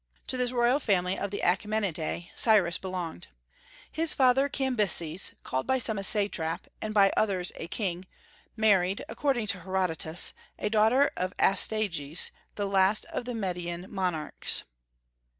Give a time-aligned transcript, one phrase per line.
[0.29, 3.27] To this royal family of the Achaemenidae Cyrus belonged.
[3.91, 8.07] His father Cambyses, called by some a satrap and by others a king,
[8.57, 14.63] married, according to Herodotus, a daughter of Astyages, the last of the Median monarchs.